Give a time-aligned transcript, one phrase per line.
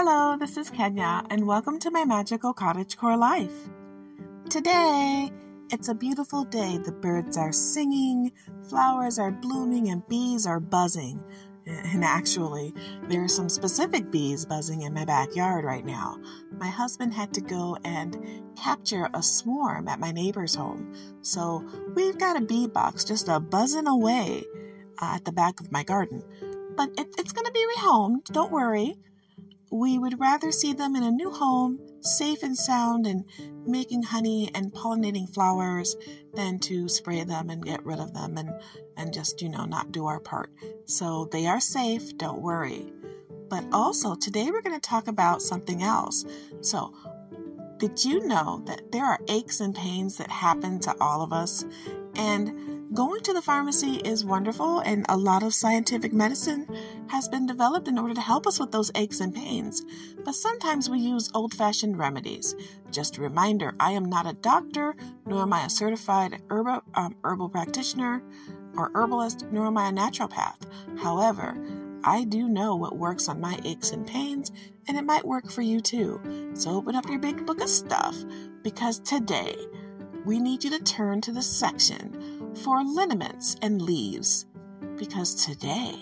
[0.00, 3.68] Hello, this is Kenya, and welcome to my magical cottagecore life.
[4.48, 5.28] Today,
[5.72, 6.78] it's a beautiful day.
[6.78, 8.30] The birds are singing,
[8.68, 11.20] flowers are blooming, and bees are buzzing.
[11.66, 12.72] And actually,
[13.08, 16.18] there are some specific bees buzzing in my backyard right now.
[16.60, 18.24] My husband had to go and
[18.56, 20.94] capture a swarm at my neighbor's home.
[21.22, 21.64] So
[21.96, 24.44] we've got a bee box just a buzzing away
[25.02, 26.22] uh, at the back of my garden.
[26.76, 28.94] But it, it's going to be rehomed, don't worry.
[29.70, 33.24] We would rather see them in a new home, safe and sound, and
[33.66, 35.96] making honey and pollinating flowers
[36.34, 38.50] than to spray them and get rid of them and,
[38.96, 40.50] and just, you know, not do our part.
[40.86, 42.92] So they are safe, don't worry.
[43.48, 46.24] But also, today we're going to talk about something else.
[46.60, 46.94] So,
[47.78, 51.64] did you know that there are aches and pains that happen to all of us?
[52.16, 56.66] And Going to the pharmacy is wonderful, and a lot of scientific medicine
[57.08, 59.84] has been developed in order to help us with those aches and pains.
[60.24, 62.54] But sometimes we use old fashioned remedies.
[62.90, 67.14] Just a reminder I am not a doctor, nor am I a certified herbal, um,
[67.24, 68.22] herbal practitioner
[68.74, 70.66] or herbalist, nor am I a naturopath.
[70.98, 71.56] However,
[72.04, 74.50] I do know what works on my aches and pains,
[74.86, 76.50] and it might work for you too.
[76.54, 78.16] So open up your big book of stuff
[78.62, 79.56] because today
[80.28, 84.44] we need you to turn to the section for liniments and leaves
[84.98, 85.94] because today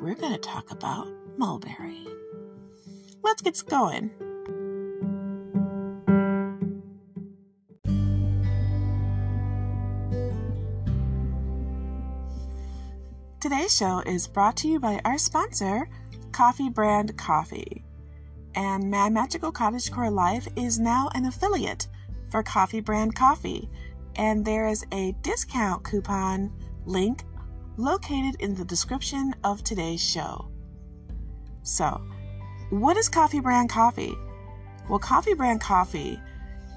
[0.00, 2.04] we're going to talk about mulberry.
[3.22, 4.10] Let's get going.
[13.40, 15.88] Today's show is brought to you by our sponsor,
[16.32, 17.84] Coffee Brand Coffee.
[18.56, 21.86] And My Magical Cottagecore Life is now an affiliate
[22.30, 23.68] for Coffee Brand Coffee
[24.18, 26.52] and there is a discount coupon
[26.84, 27.22] link
[27.76, 30.50] located in the description of today's show.
[31.62, 32.02] So,
[32.70, 34.14] what is Coffee Brand Coffee?
[34.88, 36.20] Well, Coffee Brand Coffee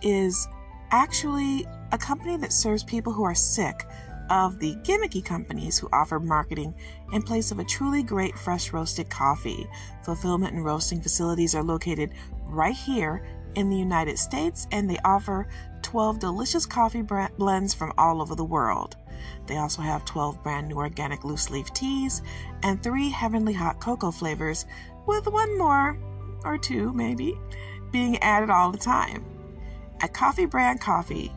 [0.04, 0.48] is
[0.92, 3.86] actually a company that serves people who are sick
[4.30, 6.74] of the gimmicky companies who offer marketing
[7.12, 9.68] in place of a truly great fresh roasted coffee.
[10.04, 12.14] Fulfillment and roasting facilities are located
[12.46, 13.26] right here
[13.56, 15.48] in the United States and they offer
[15.82, 18.96] 12 delicious coffee blends from all over the world.
[19.48, 22.22] They also have 12 brand new organic loose leaf teas
[22.64, 24.66] and three heavenly hot cocoa flavors,
[25.08, 25.98] with one more,
[26.44, 27.38] or two maybe,
[27.92, 29.26] being added all the time.
[30.02, 31.32] At Coffee Brand Coffee,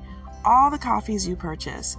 [0.45, 1.97] all the coffees you purchase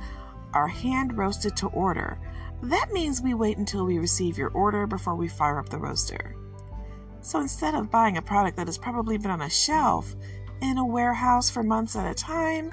[0.54, 2.18] are hand roasted to order.
[2.64, 6.36] That means we wait until we receive your order before we fire up the roaster.
[7.26, 10.16] So instead of buying a product that has probably been on a shelf
[10.62, 12.72] in a warehouse for months at a time,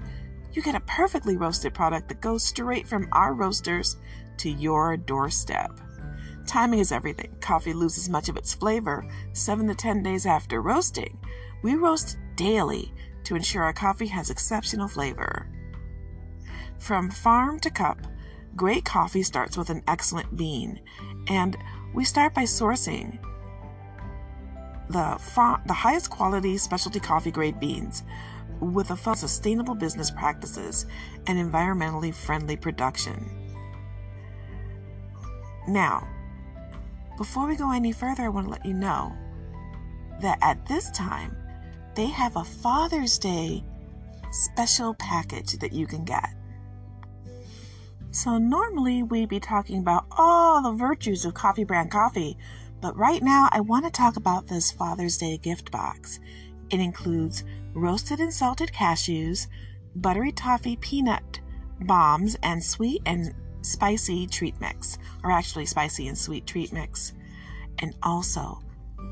[0.52, 3.96] you get a perfectly roasted product that goes straight from our roasters
[4.36, 5.80] to your doorstep.
[6.46, 7.34] Timing is everything.
[7.40, 11.18] Coffee loses much of its flavor 7 to 10 days after roasting.
[11.62, 12.92] We roast daily
[13.24, 15.48] to ensure our coffee has exceptional flavor.
[16.78, 18.06] From farm to cup,
[18.54, 20.78] great coffee starts with an excellent bean,
[21.28, 21.56] and
[21.94, 23.18] we start by sourcing
[24.90, 28.02] the, fa- the highest quality specialty coffee grade beans
[28.60, 30.86] with a focus sustainable business practices
[31.26, 33.42] and environmentally friendly production.
[35.66, 36.06] Now,
[37.18, 39.12] before we go any further, I want to let you know
[40.20, 41.36] that at this time,
[41.94, 43.62] they have a Father's Day
[44.30, 46.30] special package that you can get.
[48.10, 52.36] So, normally we'd be talking about all the virtues of coffee brand coffee,
[52.82, 56.18] but right now, I want to talk about this Father's Day gift box.
[56.68, 57.44] It includes
[57.74, 59.46] roasted and salted cashews,
[59.94, 61.40] buttery toffee peanut
[61.80, 63.32] bombs, and sweet and
[63.62, 67.12] spicy treat mix, or actually spicy and sweet treat mix,
[67.78, 68.60] and also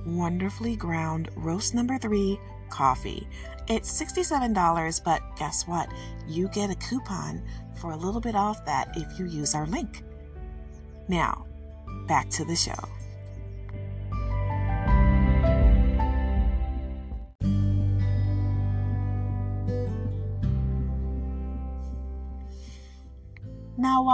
[0.05, 3.29] wonderfully ground roast number three coffee.
[3.69, 5.89] It's $67, but guess what?
[6.27, 7.41] You get a coupon
[7.81, 10.03] for a little bit off that if you use our link.
[11.09, 11.47] Now,
[12.09, 12.75] back to the show.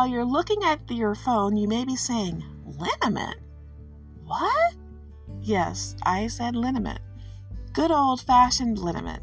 [0.06, 3.40] While you're looking at your phone, you may be saying, liniment?
[4.24, 4.74] What?
[5.42, 7.00] Yes, I said liniment.
[7.72, 9.20] Good old fashioned liniment.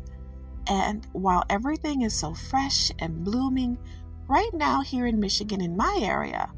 [0.67, 3.77] And while everything is so fresh and blooming,
[4.27, 6.51] right now here in Michigan, in my area,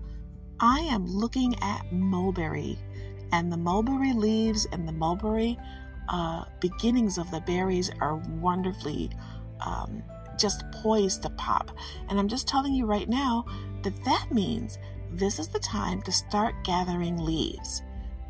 [0.59, 2.79] I am looking at mulberry.
[3.31, 5.55] And the mulberry leaves and the mulberry
[6.09, 9.11] uh, beginnings of the berries are wonderfully
[9.63, 10.01] um,
[10.37, 11.71] just poised to pop.
[12.09, 13.45] And I'm just telling you right now
[13.83, 14.77] that that means
[15.11, 17.81] this is the time to start gathering leaves.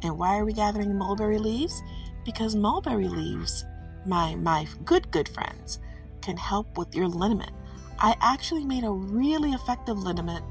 [0.04, 1.82] And why are we gathering mulberry leaves?
[2.26, 3.64] because mulberry leaves,
[4.06, 5.80] my my good good friends,
[6.22, 7.52] can help with your liniment.
[8.00, 10.44] I actually made a really effective liniment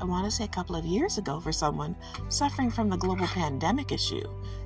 [0.00, 1.96] I want to say a couple of years ago for someone
[2.28, 4.22] suffering from the global pandemic issue.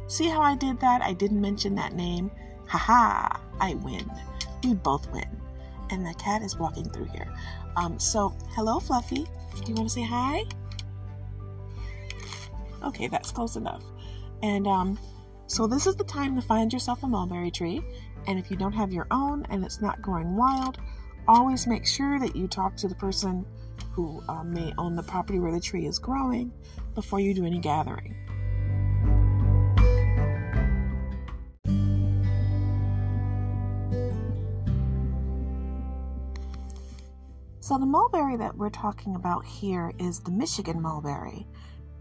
[0.06, 1.00] See how I did that?
[1.00, 2.30] I didn't mention that name.
[2.66, 4.10] Haha, I win.
[4.62, 5.41] We both win.
[5.92, 7.30] And the cat is walking through here.
[7.76, 9.26] Um, so, hello, Fluffy.
[9.54, 10.44] Do you want to say hi?
[12.82, 13.84] Okay, that's close enough.
[14.42, 14.98] And um,
[15.46, 17.82] so, this is the time to find yourself a mulberry tree.
[18.26, 20.78] And if you don't have your own and it's not growing wild,
[21.28, 23.44] always make sure that you talk to the person
[23.92, 26.50] who uh, may own the property where the tree is growing
[26.94, 28.16] before you do any gathering.
[37.72, 41.46] So, the mulberry that we're talking about here is the Michigan mulberry,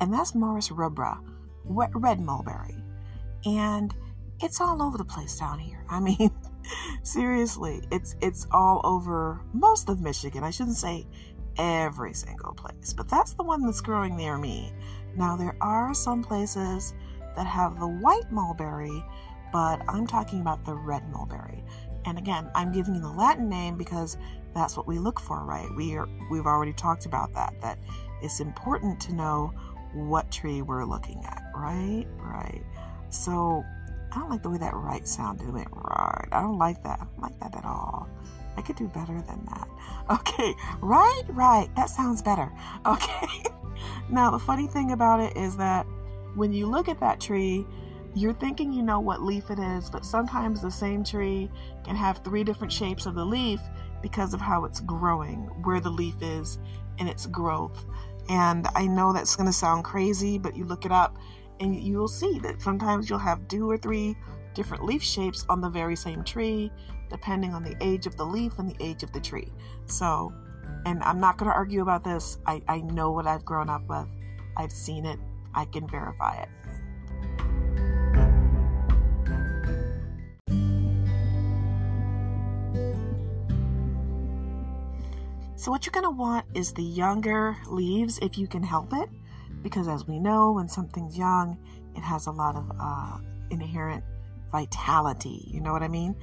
[0.02, 1.18] and that's Morus rubra,
[1.64, 2.84] red mulberry.
[3.46, 3.96] And
[4.42, 5.86] it's all over the place down here.
[5.90, 6.30] I mean,
[7.04, 10.44] seriously, it's it's all over most of Michigan.
[10.44, 11.08] I shouldn't say
[11.58, 14.74] every single place, but that's the one that's growing near me.
[15.16, 16.94] Now, there are some places
[17.38, 19.06] that have the white mulberry,
[19.54, 21.64] but I'm talking about the red mulberry.
[22.04, 24.18] And again, I'm giving you the Latin name because
[24.53, 25.68] that's what we look for, right?
[25.75, 27.80] We are we've already talked about that that
[28.21, 29.53] it's important to know
[29.94, 32.06] what tree we're looking at, right?
[32.18, 32.63] Right.
[33.09, 33.63] So,
[34.12, 35.48] I don't like the way that right sounded.
[35.48, 36.27] It went right.
[36.31, 37.00] I don't like that.
[37.01, 38.07] I don't like that at all.
[38.57, 39.68] I could do better than that.
[40.09, 41.74] Okay, right, right.
[41.75, 42.51] That sounds better.
[42.86, 43.44] Okay.
[44.09, 45.86] now, the funny thing about it is that
[46.36, 47.65] when you look at that tree,
[48.13, 51.50] you're thinking you know what leaf it is, but sometimes the same tree
[51.86, 53.62] can have three different shapes of the leaf
[54.01, 56.59] because of how it's growing, where the leaf is
[56.98, 57.86] in its growth.
[58.30, 61.18] And I know that's going to sound crazy, but you look it up
[61.59, 64.15] and you'll see that sometimes you'll have two or three
[64.53, 66.71] different leaf shapes on the very same tree
[67.09, 69.51] depending on the age of the leaf and the age of the tree.
[69.86, 70.33] So,
[70.86, 72.39] and I'm not going to argue about this.
[72.45, 74.07] I, I know what I've grown up with,
[74.57, 75.19] I've seen it,
[75.53, 76.50] I can verify it.
[85.62, 89.08] So, what you're going to want is the younger leaves if you can help it,
[89.62, 91.56] because as we know, when something's young,
[91.96, 93.18] it has a lot of uh,
[93.52, 94.04] inherent
[94.52, 95.46] vitality.
[95.46, 96.16] You know what I mean?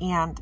[0.00, 0.40] And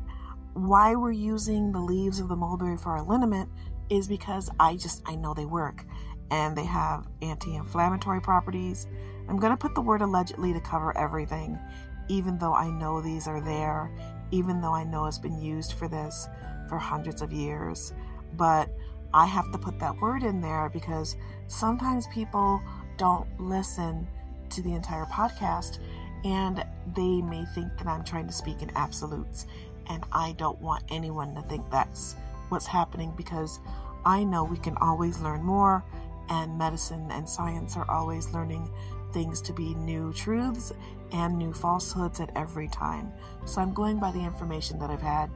[0.53, 3.49] why we're using the leaves of the mulberry for our liniment
[3.89, 5.83] is because I just I know they work
[6.31, 8.87] and they have anti-inflammatory properties.
[9.27, 11.59] I'm going to put the word allegedly to cover everything
[12.07, 13.91] even though I know these are there,
[14.31, 16.27] even though I know it's been used for this
[16.69, 17.93] for hundreds of years.
[18.37, 18.69] But
[19.13, 21.15] I have to put that word in there because
[21.47, 22.61] sometimes people
[22.97, 24.07] don't listen
[24.49, 25.79] to the entire podcast
[26.23, 26.65] and
[26.95, 29.45] they may think that I'm trying to speak in absolutes.
[29.87, 32.15] And I don't want anyone to think that's
[32.49, 33.59] what's happening because
[34.05, 35.83] I know we can always learn more,
[36.29, 38.69] and medicine and science are always learning
[39.13, 40.73] things to be new truths
[41.11, 43.11] and new falsehoods at every time.
[43.45, 45.29] So I'm going by the information that I've had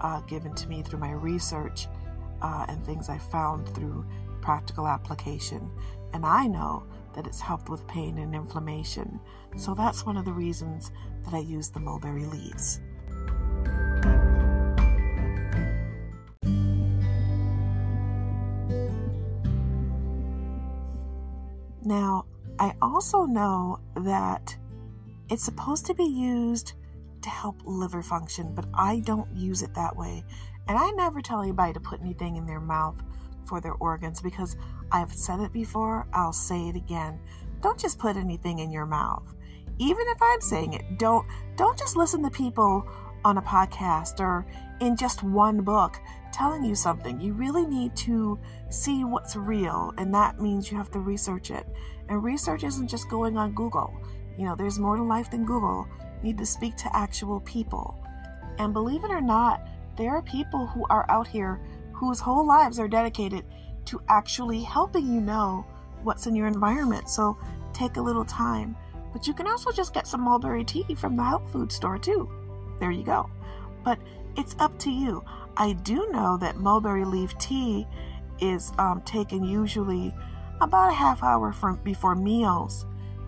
[0.00, 1.88] uh, given to me through my research
[2.42, 4.04] uh, and things I found through
[4.40, 5.70] practical application.
[6.12, 9.20] And I know that it's helped with pain and inflammation.
[9.56, 10.90] So that's one of the reasons
[11.24, 12.80] that I use the mulberry leaves.
[21.84, 22.26] Now,
[22.58, 24.56] I also know that
[25.28, 26.72] it's supposed to be used
[27.22, 30.24] to help liver function, but I don't use it that way.
[30.68, 32.96] And I never tell anybody to put anything in their mouth
[33.46, 34.56] for their organs because
[34.90, 37.20] I've said it before, I'll say it again.
[37.62, 39.34] Don't just put anything in your mouth.
[39.78, 42.86] Even if I'm saying it, don't don't just listen to people
[43.24, 44.46] on a podcast or
[44.80, 46.00] in just one book
[46.32, 47.20] telling you something.
[47.20, 51.66] You really need to see what's real, and that means you have to research it.
[52.08, 53.92] And research isn't just going on Google.
[54.38, 55.86] You know, there's more to life than Google.
[56.18, 57.98] You need to speak to actual people.
[58.58, 61.60] And believe it or not, there are people who are out here
[61.92, 63.44] whose whole lives are dedicated
[63.86, 65.64] to actually helping you know
[66.02, 67.08] what's in your environment.
[67.08, 67.38] So
[67.72, 68.76] take a little time.
[69.12, 72.30] But you can also just get some mulberry tea from the health food store too.
[72.80, 73.30] There you go.
[73.84, 73.98] But
[74.36, 75.24] it's up to you.
[75.56, 77.86] I do know that mulberry leaf tea
[78.40, 80.14] is um, taken usually
[80.60, 82.84] about a half hour from before meals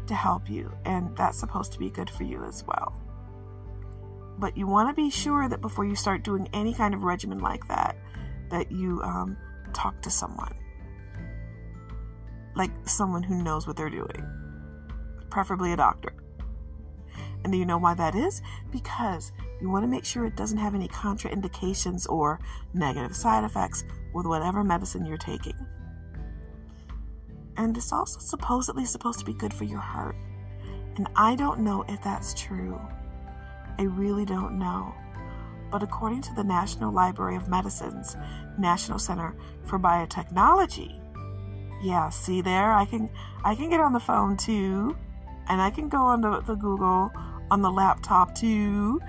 [0.06, 2.97] to help you, and that's supposed to be good for you as well.
[4.38, 7.40] But you want to be sure that before you start doing any kind of regimen
[7.40, 7.96] like that,
[8.50, 9.36] that you um,
[9.72, 10.54] talk to someone.
[12.54, 14.24] Like someone who knows what they're doing,
[15.30, 16.14] preferably a doctor.
[17.44, 18.42] And do you know why that is?
[18.70, 22.40] Because you want to make sure it doesn't have any contraindications or
[22.74, 25.54] negative side effects with whatever medicine you're taking.
[27.56, 30.16] And it's also supposedly supposed to be good for your heart.
[30.96, 32.80] And I don't know if that's true.
[33.78, 34.94] I really don't know.
[35.70, 38.16] But according to the National Library of Medicine's
[38.58, 41.00] National Center for Biotechnology,
[41.82, 43.08] yeah, see there, I can
[43.44, 44.96] I can get on the phone too,
[45.48, 47.10] and I can go on the, the Google
[47.50, 49.00] on the laptop too.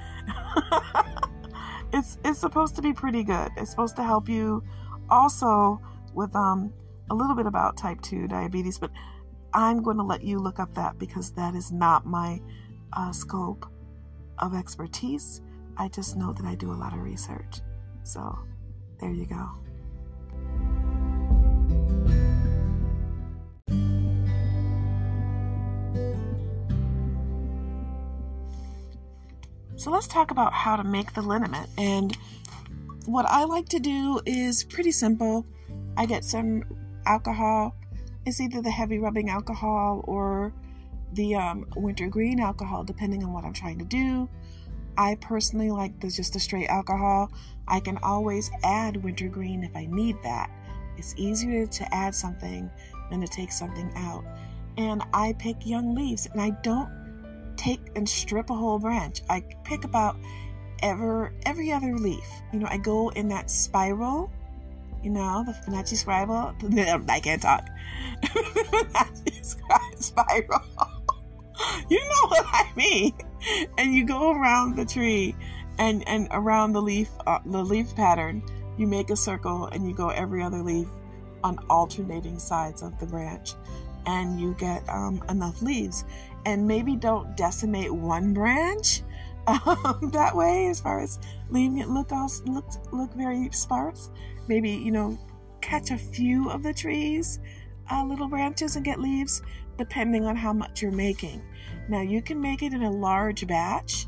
[1.94, 3.50] it's it's supposed to be pretty good.
[3.58, 4.64] It's supposed to help you
[5.10, 5.82] also
[6.14, 6.74] with um
[7.10, 8.92] a little bit about type 2 diabetes, but
[9.54, 12.40] I'm going to let you look up that because that is not my
[12.94, 13.66] uh, scope
[14.42, 15.42] of expertise.
[15.78, 17.62] I just know that I do a lot of research.
[18.04, 18.38] So
[19.00, 19.50] there you go.
[29.76, 31.70] So let's talk about how to make the liniment.
[31.78, 32.18] And
[33.06, 35.46] what I like to do is pretty simple.
[35.96, 36.64] I get some
[37.06, 37.76] alcohol.
[38.26, 40.54] It's either the heavy rubbing alcohol or
[41.14, 44.30] the um, wintergreen alcohol, depending on what I'm trying to do.
[44.98, 47.32] I personally like the, just the straight alcohol.
[47.68, 50.52] I can always add wintergreen if I need that.
[50.98, 52.70] It's easier to add something
[53.10, 54.26] than to take something out.
[54.78, 56.90] And I pick young leaves and I don't
[57.56, 59.22] take and strip a whole branch.
[59.30, 60.18] I pick about
[60.82, 62.28] ever every other leaf.
[62.52, 64.32] You know, I go in that spiral,
[65.04, 66.54] you know, the Fibonacci spiral.
[67.10, 67.68] I can't talk.
[68.24, 69.44] Fibonacci
[70.04, 70.99] spiral.
[71.92, 73.14] you know what I mean.
[73.78, 75.36] And you go around the tree
[75.78, 78.44] and and around the leaf uh, the leaf pattern.
[78.78, 80.88] You make a circle and you go every other leaf
[81.44, 83.56] on alternating sides of the branch
[84.06, 86.06] and you get um, enough leaves
[86.46, 89.02] and maybe don't decimate one branch
[89.48, 91.20] um, that way as far as
[91.50, 94.12] leaving it look all look look very sparse
[94.48, 95.18] maybe you know
[95.62, 97.40] catch a few of the trees
[97.92, 99.42] uh, little branches and get leaves
[99.78, 101.42] depending on how much you're making
[101.90, 104.08] now you can make it in a large batch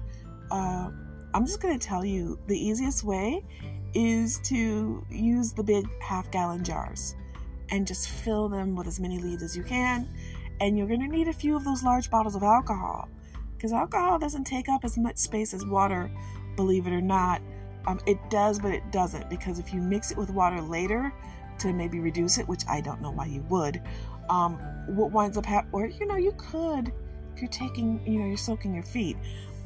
[0.52, 0.90] uh,
[1.34, 3.44] i'm just going to tell you the easiest way
[3.94, 7.16] is to use the big half gallon jars
[7.70, 10.10] and just fill them with as many leaves as you can
[10.62, 13.10] and you're going to need a few of those large bottles of alcohol
[13.62, 16.10] because alcohol doesn't take up as much space as water,
[16.56, 17.44] believe it or not.
[17.86, 21.14] Um, it does, but it doesn't because if you mix it with water later
[21.60, 23.80] to maybe reduce it, which I don't know why you would,
[24.30, 24.58] um,
[24.88, 26.92] what winds up happening, or you know, you could
[27.40, 29.18] you're taking, you know, you're soaking your feet,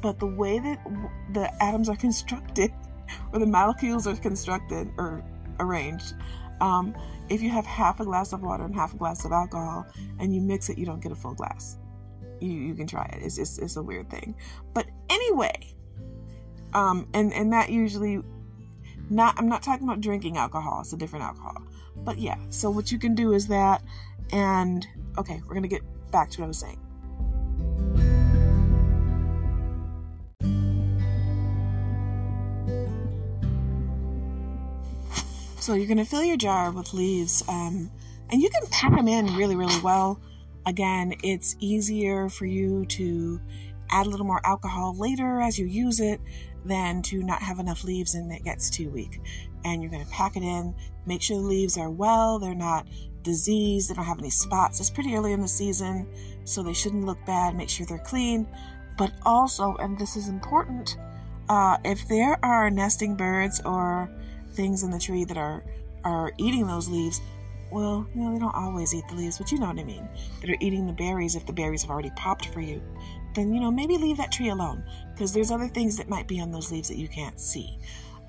[0.02, 0.78] but the way that
[1.32, 2.72] the atoms are constructed
[3.32, 5.24] or the molecules are constructed or
[5.60, 6.14] arranged,
[6.60, 6.94] um,
[7.28, 9.86] if you have half a glass of water and half a glass of alcohol
[10.18, 11.78] and you mix it, you don't get a full glass.
[12.40, 13.22] You, you can try it.
[13.22, 14.34] It's, it's, it's a weird thing.
[14.74, 15.74] But anyway,
[16.74, 18.22] um, and, and that usually
[19.10, 20.80] not, I'm not talking about drinking alcohol.
[20.80, 21.62] It's a different alcohol.
[21.96, 23.82] But yeah, so what you can do is that.
[24.32, 24.86] And
[25.18, 26.80] okay, we're to get back to what I was saying.
[35.66, 37.90] So you're going to fill your jar with leaves, um,
[38.30, 40.20] and you can pack them in really, really well.
[40.64, 43.40] Again, it's easier for you to
[43.90, 46.20] add a little more alcohol later as you use it
[46.64, 49.20] than to not have enough leaves and it gets too weak.
[49.64, 50.72] And you're going to pack it in,
[51.04, 52.86] make sure the leaves are well, they're not
[53.22, 54.78] diseased, they don't have any spots.
[54.78, 56.06] It's pretty early in the season,
[56.44, 57.56] so they shouldn't look bad.
[57.56, 58.46] Make sure they're clean.
[58.96, 60.96] But also, and this is important,
[61.48, 64.08] uh, if there are nesting birds or
[64.56, 65.64] things in the tree that are
[66.04, 67.20] are eating those leaves,
[67.70, 70.08] well, you know, they don't always eat the leaves, but you know what I mean.
[70.40, 72.80] That are eating the berries if the berries have already popped for you.
[73.34, 76.40] Then, you know, maybe leave that tree alone because there's other things that might be
[76.40, 77.78] on those leaves that you can't see.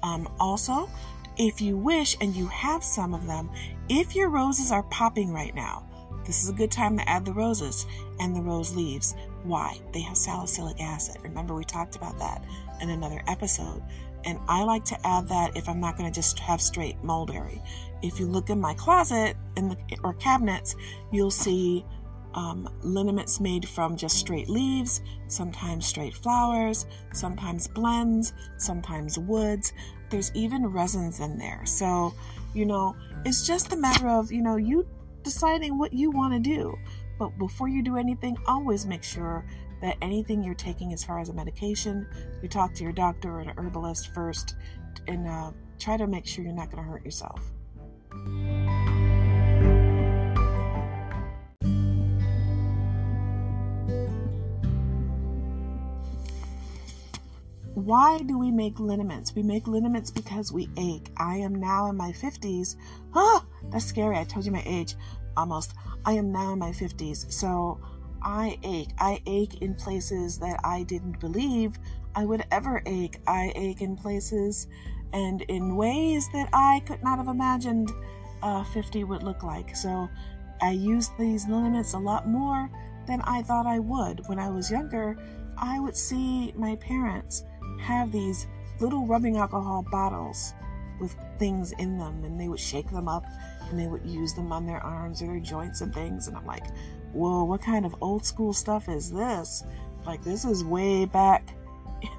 [0.04, 0.90] Um, also,
[1.38, 3.50] if you wish and you have some of them,
[3.90, 5.88] if your roses are popping right now,
[6.26, 7.86] this is a good time to add the roses
[8.20, 9.16] and the rose leaves.
[9.44, 9.80] Why?
[9.94, 11.22] They have salicylic acid.
[11.22, 12.44] Remember, we talked about that
[12.82, 13.82] in another episode.
[14.26, 17.62] And I like to add that if I'm not going to just have straight mulberry.
[18.02, 20.76] If you look in my closet in the, or cabinets,
[21.12, 21.86] you'll see
[22.34, 29.74] um, liniments made from just straight leaves, sometimes straight flowers, sometimes blends, sometimes woods.
[30.10, 31.66] There's even resins in there.
[31.66, 32.14] So,
[32.54, 32.96] you know,
[33.26, 34.88] it's just a matter of, you know, you
[35.24, 36.78] deciding what you want to do.
[37.18, 39.46] But before you do anything, always make sure
[39.82, 42.08] that anything you're taking as far as a medication,
[42.42, 44.56] you talk to your doctor or an herbalist first
[45.08, 47.52] and uh, try to make sure you're not going to hurt yourself.
[57.88, 59.34] why do we make liniments?
[59.34, 61.10] We make liniments because we ache.
[61.16, 62.76] I am now in my 50s.
[63.16, 64.18] Ah, that's scary.
[64.18, 64.96] I told you my age
[65.38, 65.74] almost.
[66.04, 67.32] I am now in my 50s.
[67.32, 67.80] So
[68.28, 68.90] I ache.
[69.00, 71.80] I ache in places that I didn't believe
[72.14, 73.20] I would ever ache.
[73.26, 74.68] I ache in places
[75.14, 77.90] and in ways that I could not have imagined
[78.44, 79.74] uh, 50 would look like.
[79.78, 80.10] So
[80.62, 82.70] I use these liniments a lot more
[83.08, 84.28] than I thought I would.
[84.28, 85.16] When I was younger,
[85.58, 87.46] I would see my parents
[87.80, 88.46] have these
[88.82, 90.54] little rubbing alcohol bottles
[91.00, 93.24] with things in them and they would shake them up
[93.70, 96.46] and they would use them on their arms or their joints and things and I'm
[96.46, 96.66] like,
[97.14, 99.64] "Whoa, what kind of old school stuff is this?
[100.06, 101.50] Like this is way back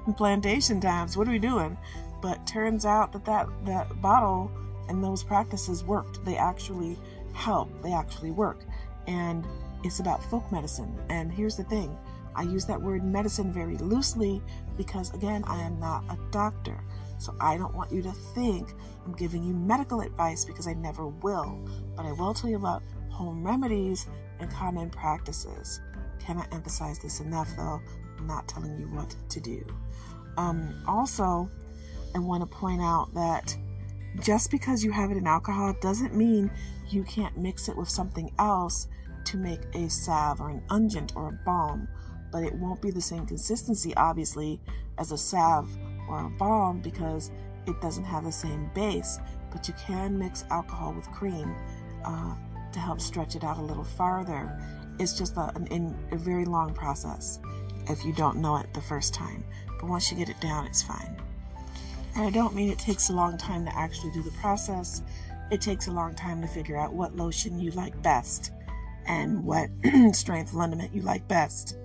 [0.05, 1.17] in plantation times.
[1.17, 1.77] What are we doing?"
[2.21, 4.51] But turns out that that, that bottle
[4.89, 6.23] and those practices worked.
[6.25, 6.97] They actually
[7.33, 7.69] help.
[7.81, 8.59] They actually work.
[9.07, 9.45] And
[9.83, 10.97] it's about folk medicine.
[11.09, 11.97] And here's the thing
[12.35, 14.41] I use that word medicine very loosely
[14.77, 16.83] because, again, I am not a doctor.
[17.19, 18.73] So I don't want you to think
[19.05, 21.59] I'm giving you medical advice because I never will.
[21.95, 24.07] But I will tell you about home remedies
[24.39, 25.81] and common practices.
[26.19, 27.81] Cannot emphasize this enough, though.
[28.17, 29.65] I'm not telling you what to do.
[30.37, 31.49] Um, also,
[32.15, 33.55] I want to point out that
[34.21, 36.49] just because you have it in alcohol doesn't mean
[36.87, 38.87] you can't mix it with something else
[39.25, 41.87] to make a salve or an unguent or a balm
[42.31, 44.59] but it won't be the same consistency, obviously,
[44.97, 45.69] as a salve
[46.09, 47.31] or a balm because
[47.67, 49.19] it doesn't have the same base.
[49.51, 51.55] But you can mix alcohol with cream
[52.05, 52.35] uh,
[52.71, 54.59] to help stretch it out a little farther.
[54.99, 57.39] It's just a, an, a very long process
[57.89, 59.43] if you don't know it the first time.
[59.79, 61.15] But once you get it down, it's fine.
[62.15, 65.01] And I don't mean it takes a long time to actually do the process.
[65.51, 68.51] It takes a long time to figure out what lotion you like best
[69.07, 69.69] and what
[70.11, 71.77] strength liniment you like best.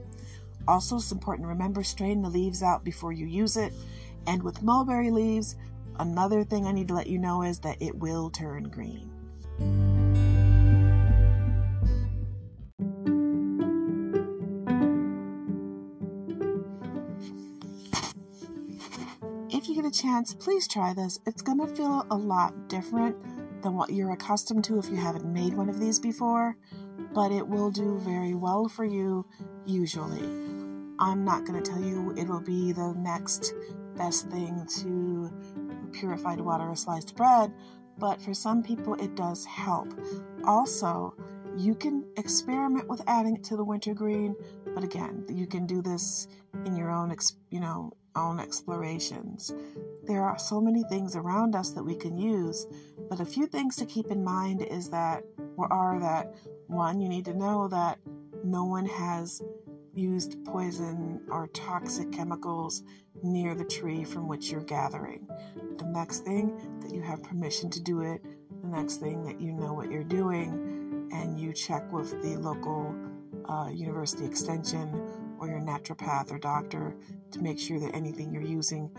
[0.66, 3.72] Also, it's important to remember strain the leaves out before you use it.
[4.26, 5.56] And with mulberry leaves,
[5.98, 9.10] another thing I need to let you know is that it will turn green.
[19.50, 21.20] If you get a chance, please try this.
[21.26, 23.16] It's going to feel a lot different
[23.62, 26.56] than what you're accustomed to if you haven't made one of these before,
[27.14, 29.24] but it will do very well for you
[29.64, 30.22] usually.
[30.98, 33.54] I'm not going to tell you it'll be the next
[33.96, 35.30] best thing to
[35.92, 37.52] purified water or sliced bread,
[37.98, 39.88] but for some people it does help.
[40.44, 41.14] Also,
[41.56, 44.34] you can experiment with adding it to the wintergreen,
[44.74, 46.26] but again, you can do this
[46.64, 47.14] in your own,
[47.50, 49.52] you know, own explorations.
[50.04, 52.66] There are so many things around us that we can use,
[53.08, 55.24] but a few things to keep in mind is that
[55.56, 56.34] or are that
[56.66, 57.98] one, you need to know that
[58.44, 59.42] no one has
[59.96, 62.82] used poison or toxic chemicals
[63.22, 65.26] near the tree from which you're gathering.
[65.78, 68.22] The next thing that you have permission to do it,
[68.62, 72.94] the next thing that you know what you're doing, and you check with the local
[73.48, 75.00] uh, university extension
[75.38, 76.96] or your naturopath or doctor
[77.30, 78.90] to make sure that anything you're using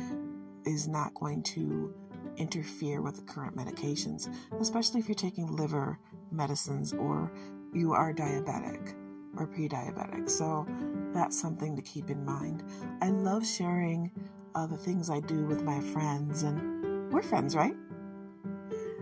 [0.65, 1.93] is not going to
[2.37, 4.27] interfere with the current medications,
[4.59, 5.97] especially if you're taking liver
[6.31, 7.31] medicines or
[7.73, 8.93] you are diabetic
[9.37, 10.29] or pre diabetic.
[10.29, 10.65] So
[11.13, 12.63] that's something to keep in mind.
[13.01, 14.11] I love sharing
[14.53, 17.75] uh, the things I do with my friends, and we're friends, right?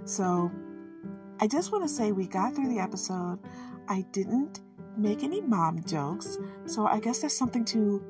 [0.06, 0.52] So
[1.40, 3.40] I just want to say we got through the episode.
[3.88, 4.62] I didn't
[4.98, 8.02] make any mom jokes, so I guess there's something to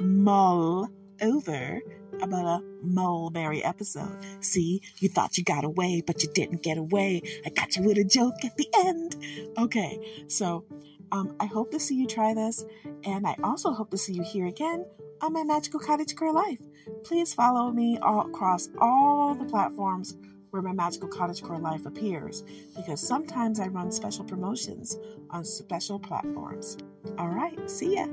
[0.00, 0.88] mull
[1.20, 1.80] over
[2.20, 4.18] about a mulberry episode.
[4.40, 7.22] See, you thought you got away, but you didn't get away.
[7.44, 9.16] I got you with a joke at the end.
[9.58, 10.64] Okay, so
[11.12, 12.64] um, I hope to see you try this,
[13.04, 14.84] and I also hope to see you here again
[15.20, 16.60] on my Magical Cottage Core Life.
[17.04, 20.16] Please follow me all across all the platforms
[20.50, 22.42] where my Magical Cottage Core Life appears,
[22.74, 24.98] because sometimes I run special promotions
[25.30, 26.78] on special platforms.
[27.18, 28.06] All right, see ya.